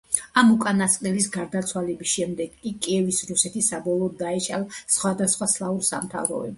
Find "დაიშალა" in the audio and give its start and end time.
4.27-4.83